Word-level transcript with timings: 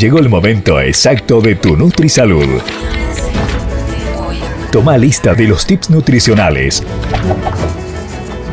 Llegó 0.00 0.18
el 0.18 0.30
momento 0.30 0.80
exacto 0.80 1.42
de 1.42 1.56
tu 1.56 1.76
NutriSalud. 1.76 2.62
Toma 4.72 4.96
lista 4.96 5.34
de 5.34 5.44
los 5.44 5.66
tips 5.66 5.90
nutricionales 5.90 6.82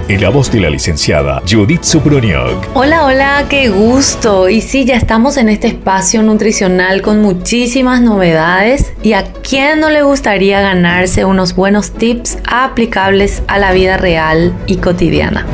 en 0.09 0.21
la 0.21 0.27
voz 0.27 0.51
de 0.51 0.59
la 0.59 0.69
licenciada 0.69 1.41
Judith 1.49 1.83
Supruniok. 1.83 2.67
Hola, 2.73 3.05
hola, 3.05 3.45
qué 3.47 3.69
gusto. 3.69 4.49
Y 4.49 4.59
sí, 4.59 4.83
ya 4.83 4.97
estamos 4.97 5.37
en 5.37 5.47
este 5.47 5.67
espacio 5.67 6.21
nutricional 6.21 7.01
con 7.01 7.21
muchísimas 7.21 8.01
novedades. 8.01 8.91
¿Y 9.01 9.13
a 9.13 9.31
quién 9.31 9.79
no 9.79 9.89
le 9.89 10.01
gustaría 10.01 10.59
ganarse 10.59 11.23
unos 11.23 11.55
buenos 11.55 11.91
tips 11.91 12.39
aplicables 12.45 13.41
a 13.47 13.57
la 13.57 13.71
vida 13.71 13.95
real 13.95 14.53
y 14.65 14.75
cotidiana? 14.77 15.45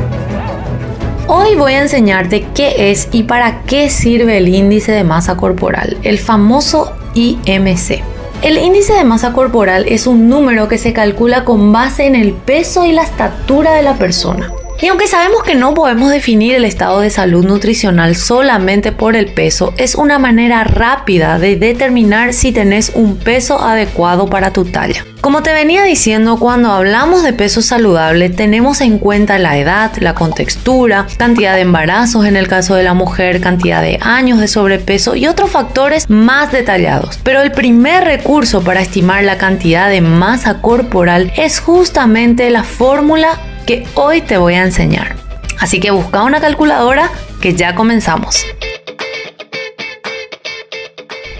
Hoy 1.26 1.54
voy 1.54 1.72
a 1.72 1.80
enseñarte 1.80 2.46
qué 2.54 2.90
es 2.90 3.08
y 3.10 3.22
para 3.22 3.62
qué 3.62 3.88
sirve 3.88 4.36
el 4.36 4.48
índice 4.48 4.92
de 4.92 5.04
masa 5.04 5.38
corporal, 5.38 5.96
el 6.02 6.18
famoso 6.18 6.92
IMC. 7.14 8.02
El 8.42 8.58
índice 8.58 8.92
de 8.92 9.04
masa 9.04 9.32
corporal 9.32 9.86
es 9.88 10.06
un 10.06 10.28
número 10.28 10.68
que 10.68 10.76
se 10.76 10.92
calcula 10.92 11.46
con 11.46 11.72
base 11.72 12.04
en 12.04 12.14
el 12.14 12.34
peso 12.34 12.84
y 12.84 12.92
la 12.92 13.04
estatura 13.04 13.72
de 13.72 13.82
la 13.82 13.94
persona. 13.94 14.52
Y 14.80 14.88
aunque 14.88 15.06
sabemos 15.06 15.42
que 15.44 15.54
no 15.54 15.72
podemos 15.72 16.10
definir 16.10 16.54
el 16.54 16.64
estado 16.64 17.00
de 17.00 17.10
salud 17.10 17.44
nutricional 17.44 18.16
solamente 18.16 18.92
por 18.92 19.14
el 19.16 19.26
peso, 19.32 19.72
es 19.76 19.94
una 19.94 20.18
manera 20.18 20.64
rápida 20.64 21.38
de 21.38 21.56
determinar 21.56 22.32
si 22.32 22.52
tenés 22.52 22.92
un 22.94 23.16
peso 23.16 23.60
adecuado 23.60 24.26
para 24.26 24.52
tu 24.52 24.64
talla. 24.64 25.04
Como 25.20 25.42
te 25.42 25.54
venía 25.54 25.84
diciendo, 25.84 26.38
cuando 26.38 26.70
hablamos 26.70 27.22
de 27.22 27.32
peso 27.32 27.62
saludable 27.62 28.28
tenemos 28.28 28.82
en 28.82 28.98
cuenta 28.98 29.38
la 29.38 29.56
edad, 29.56 29.90
la 30.00 30.14
contextura, 30.14 31.06
cantidad 31.16 31.54
de 31.54 31.62
embarazos 31.62 32.26
en 32.26 32.36
el 32.36 32.46
caso 32.46 32.74
de 32.74 32.82
la 32.82 32.92
mujer, 32.92 33.40
cantidad 33.40 33.80
de 33.80 33.98
años 34.02 34.38
de 34.38 34.48
sobrepeso 34.48 35.14
y 35.14 35.26
otros 35.26 35.50
factores 35.50 36.10
más 36.10 36.52
detallados. 36.52 37.20
Pero 37.22 37.40
el 37.40 37.52
primer 37.52 38.04
recurso 38.04 38.62
para 38.62 38.82
estimar 38.82 39.24
la 39.24 39.38
cantidad 39.38 39.88
de 39.88 40.02
masa 40.02 40.60
corporal 40.60 41.32
es 41.36 41.58
justamente 41.58 42.50
la 42.50 42.64
fórmula 42.64 43.38
que 43.66 43.86
hoy 43.94 44.20
te 44.20 44.36
voy 44.36 44.54
a 44.54 44.62
enseñar. 44.62 45.16
Así 45.58 45.80
que 45.80 45.90
busca 45.90 46.22
una 46.22 46.40
calculadora 46.40 47.10
que 47.40 47.54
ya 47.54 47.74
comenzamos. 47.74 48.44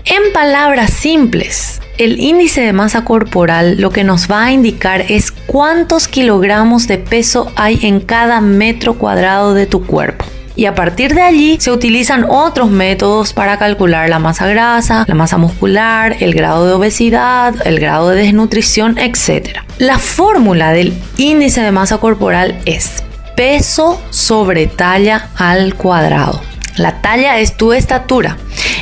En 0.05 0.33
palabras 0.33 0.92
simples, 0.92 1.80
el 1.98 2.20
índice 2.20 2.61
de 2.61 2.72
masa 2.72 3.05
corporal 3.05 3.80
lo 3.80 3.91
que 3.91 4.05
nos 4.05 4.30
va 4.30 4.45
a 4.45 4.52
indicar 4.52 5.05
es 5.08 5.30
cuántos 5.30 6.08
kilogramos 6.08 6.89
de 6.89 6.98
peso 6.98 7.52
hay 7.56 7.78
en 7.83 8.00
cada 8.00 8.41
metro 8.41 8.95
cuadrado 8.95 9.55
de 9.55 9.67
tu 9.67 9.86
cuerpo. 9.86 10.25
Y 10.57 10.67
a 10.67 10.75
partir 10.75 11.15
de 11.15 11.23
allí 11.23 11.57
se 11.61 11.73
utilizan 11.73 12.27
otros 12.29 12.71
métodos 12.71 13.33
para 13.33 13.59
calcular 13.59 14.09
la 14.09 14.21
masa 14.21 14.47
grasa, 14.47 15.05
la 15.09 15.15
masa 15.15 15.37
muscular, 15.37 16.17
el 16.21 16.33
grado 16.35 16.67
de 16.67 16.73
obesidad, 16.75 17.55
el 17.65 17.81
grado 17.81 18.11
de 18.11 18.23
desnutrición, 18.23 18.97
etc. 18.99 19.59
La 19.79 19.99
fórmula 19.99 20.73
del 20.73 20.95
índice 21.17 21.61
de 21.61 21.73
masa 21.73 21.99
corporal 21.99 22.57
es 22.67 23.03
peso 23.35 24.01
sobre 24.11 24.69
talla 24.69 25.29
al 25.37 25.75
cuadrado. 25.75 26.41
La 26.77 27.01
talla 27.01 27.39
es 27.39 27.57
tu 27.57 27.73
estatura. 27.73 28.37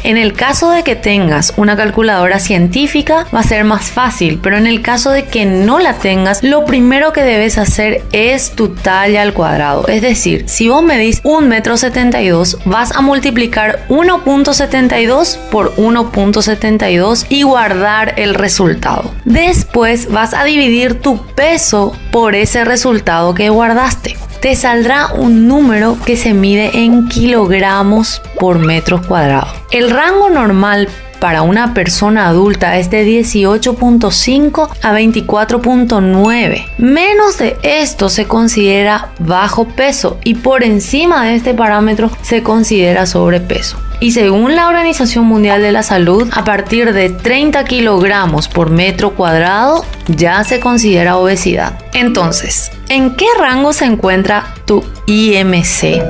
En 0.04 0.16
el 0.16 0.32
caso 0.32 0.70
de 0.70 0.82
que 0.82 0.96
tengas 0.96 1.54
una 1.56 1.76
calculadora 1.76 2.40
científica 2.40 3.26
va 3.34 3.40
a 3.40 3.44
ser 3.44 3.64
más 3.64 3.84
fácil, 3.84 4.40
pero 4.42 4.56
en 4.56 4.66
el 4.66 4.82
caso 4.82 5.10
de 5.10 5.24
que 5.26 5.44
no 5.44 5.78
la 5.78 5.94
tengas, 5.94 6.42
lo 6.42 6.64
primero 6.64 7.12
que 7.12 7.22
debes 7.22 7.56
hacer 7.56 8.02
es 8.10 8.50
tu 8.50 8.70
talla 8.70 9.22
al 9.22 9.32
cuadrado. 9.32 9.86
Es 9.86 10.02
decir, 10.02 10.44
si 10.48 10.68
vos 10.68 10.82
medís 10.82 11.22
1,72 11.22 12.56
m, 12.56 12.72
vas 12.72 12.92
a 12.92 13.00
multiplicar 13.00 13.86
1.72 13.88 15.38
por 15.50 15.74
1.72 15.76 17.26
y 17.28 17.42
guardar 17.42 18.14
el 18.16 18.34
resultado. 18.34 19.12
Después 19.24 20.10
vas 20.10 20.34
a 20.34 20.42
dividir 20.44 21.00
tu 21.00 21.24
peso 21.34 21.96
por 22.10 22.34
ese 22.34 22.64
resultado 22.64 23.34
que 23.34 23.50
guardaste 23.50 24.16
te 24.42 24.56
saldrá 24.56 25.06
un 25.14 25.46
número 25.46 25.96
que 26.04 26.16
se 26.16 26.34
mide 26.34 26.82
en 26.82 27.08
kilogramos 27.08 28.20
por 28.40 28.58
metros 28.58 29.06
cuadrados. 29.06 29.48
El 29.70 29.88
rango 29.88 30.30
normal 30.30 30.88
para 31.20 31.42
una 31.42 31.74
persona 31.74 32.26
adulta 32.26 32.76
es 32.76 32.90
de 32.90 33.06
18.5 33.06 34.68
a 34.82 34.92
24.9. 34.92 36.66
Menos 36.78 37.38
de 37.38 37.56
esto 37.62 38.08
se 38.08 38.24
considera 38.26 39.12
bajo 39.20 39.68
peso 39.68 40.18
y 40.24 40.34
por 40.34 40.64
encima 40.64 41.24
de 41.24 41.36
este 41.36 41.54
parámetro 41.54 42.10
se 42.22 42.42
considera 42.42 43.06
sobrepeso. 43.06 43.78
Y 44.02 44.10
según 44.10 44.56
la 44.56 44.66
Organización 44.66 45.26
Mundial 45.26 45.62
de 45.62 45.70
la 45.70 45.84
Salud, 45.84 46.28
a 46.32 46.42
partir 46.42 46.92
de 46.92 47.08
30 47.08 47.62
kilogramos 47.62 48.48
por 48.48 48.68
metro 48.68 49.14
cuadrado 49.14 49.84
ya 50.08 50.42
se 50.42 50.58
considera 50.58 51.18
obesidad. 51.18 51.78
Entonces, 51.92 52.72
¿en 52.88 53.14
qué 53.14 53.26
rango 53.38 53.72
se 53.72 53.84
encuentra 53.84 54.54
tu 54.66 54.84
IMC? 55.06 56.02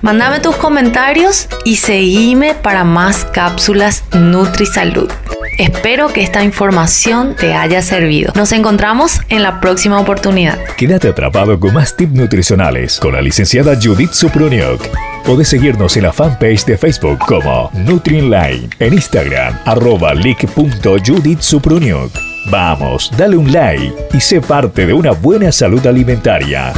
Mándame 0.00 0.40
tus 0.40 0.56
comentarios 0.56 1.48
y 1.66 1.76
seguime 1.76 2.54
para 2.54 2.82
más 2.82 3.26
cápsulas 3.26 4.04
NutriSalud. 4.14 5.10
Espero 5.58 6.08
que 6.14 6.22
esta 6.22 6.42
información 6.42 7.36
te 7.36 7.52
haya 7.52 7.82
servido. 7.82 8.32
Nos 8.34 8.52
encontramos 8.52 9.20
en 9.28 9.42
la 9.42 9.60
próxima 9.60 10.00
oportunidad. 10.00 10.58
Quédate 10.78 11.08
atrapado 11.08 11.60
con 11.60 11.74
más 11.74 11.94
tips 11.94 12.14
nutricionales 12.14 12.98
con 12.98 13.12
la 13.12 13.20
licenciada 13.20 13.78
Judith 13.78 14.12
Supruniok. 14.12 15.09
Podés 15.24 15.48
seguirnos 15.48 15.96
en 15.96 16.04
la 16.04 16.12
fanpage 16.12 16.64
de 16.64 16.76
Facebook 16.76 17.18
como 17.26 17.70
NutriEnline, 17.74 18.70
en 18.78 18.94
Instagram 18.94 19.58
arroba 19.64 20.14
Vamos, 22.50 23.10
dale 23.16 23.36
un 23.36 23.52
like 23.52 23.94
y 24.12 24.20
sé 24.20 24.40
parte 24.40 24.86
de 24.86 24.92
una 24.92 25.12
buena 25.12 25.52
salud 25.52 25.86
alimentaria. 25.86 26.72